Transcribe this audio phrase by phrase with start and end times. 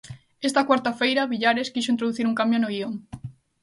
[0.47, 2.93] Esta cuarta feira, Villares quixo introducir un cambio no guión.